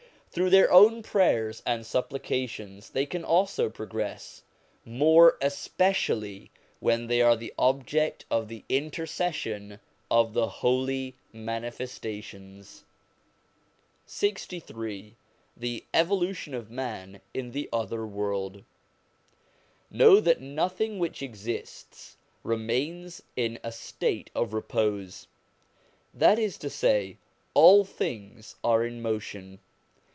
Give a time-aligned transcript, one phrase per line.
[0.33, 4.43] Through their own prayers and supplications they can also progress;
[4.85, 12.67] more especially when they are the object of the intercession of the Holy Manifestations.
[12.67, 12.75] /?
[12.75, 13.35] ?\ f OF THE
[14.29, 15.17] I 1IWIWCDOJTV 1 LXIII
[15.57, 18.63] THE EVOLUTION OF MAN IN THE OTHER WORLD
[19.89, 25.27] KNOW that nothing which exists remains in a state of repose;
[26.13, 27.17] that is to say,
[27.53, 29.59] all things are in motion.